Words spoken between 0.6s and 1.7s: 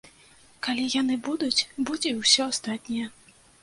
Калі яны будуць,